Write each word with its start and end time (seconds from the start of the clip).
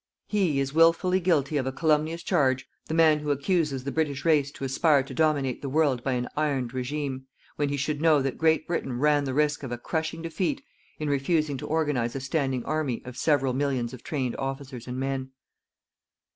He 0.25 0.59
is 0.59 0.73
wilfully 0.73 1.19
guilty 1.19 1.57
of 1.57 1.67
a 1.67 1.71
calumnious 1.71 2.23
charge 2.23 2.65
the 2.87 2.95
man 2.95 3.19
who 3.19 3.29
accuses 3.29 3.83
the 3.83 3.91
British 3.91 4.25
race 4.25 4.49
to 4.53 4.63
aspire 4.63 5.03
to 5.03 5.13
dominate 5.13 5.61
the 5.61 5.69
world 5.69 6.03
by 6.03 6.13
an 6.13 6.27
ironed 6.35 6.73
regime, 6.73 7.27
when 7.55 7.69
he 7.69 7.77
should 7.77 8.01
know 8.01 8.19
that 8.23 8.39
Great 8.39 8.65
Britain 8.65 8.97
ran 8.97 9.25
the 9.25 9.33
risk 9.35 9.61
of 9.61 9.71
a 9.71 9.77
crushing 9.77 10.23
defeat, 10.23 10.63
in 10.97 11.07
refusing 11.07 11.55
to 11.57 11.67
organize 11.67 12.15
a 12.15 12.19
standing 12.19 12.65
army 12.65 13.03
of 13.05 13.15
several 13.15 13.53
millions 13.53 13.93
of 13.93 14.01
trained 14.01 14.35
officers 14.37 14.87
and 14.87 14.97
men. 14.97 15.29